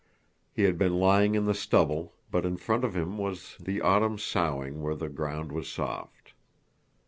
[0.51, 4.17] He had been lying in the stubble, but in front of him was the autumn
[4.17, 6.33] sowing where the ground was soft.